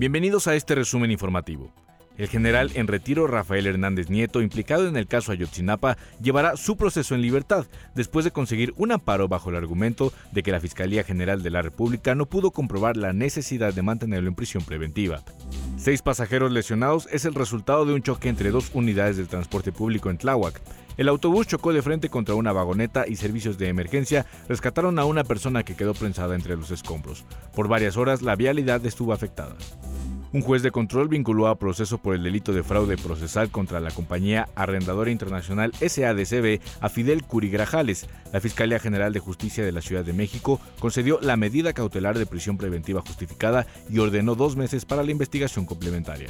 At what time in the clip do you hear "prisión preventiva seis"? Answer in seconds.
14.34-16.00